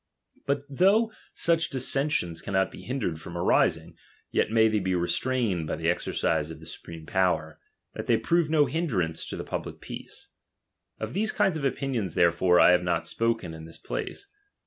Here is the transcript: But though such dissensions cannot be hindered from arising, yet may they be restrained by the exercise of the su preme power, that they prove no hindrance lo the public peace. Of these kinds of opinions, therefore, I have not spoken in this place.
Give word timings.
But 0.47 0.65
though 0.67 1.11
such 1.31 1.69
dissensions 1.69 2.41
cannot 2.41 2.71
be 2.71 2.81
hindered 2.81 3.21
from 3.21 3.37
arising, 3.37 3.95
yet 4.31 4.49
may 4.49 4.67
they 4.67 4.79
be 4.79 4.95
restrained 4.95 5.67
by 5.67 5.75
the 5.75 5.91
exercise 5.91 6.49
of 6.49 6.59
the 6.59 6.65
su 6.65 6.79
preme 6.83 7.05
power, 7.05 7.59
that 7.93 8.07
they 8.07 8.17
prove 8.17 8.49
no 8.49 8.65
hindrance 8.65 9.31
lo 9.31 9.37
the 9.37 9.43
public 9.43 9.79
peace. 9.79 10.29
Of 10.99 11.13
these 11.13 11.31
kinds 11.31 11.55
of 11.55 11.65
opinions, 11.65 12.15
therefore, 12.15 12.59
I 12.59 12.71
have 12.71 12.81
not 12.83 13.05
spoken 13.05 13.53
in 13.53 13.65
this 13.65 13.77
place. 13.77 14.27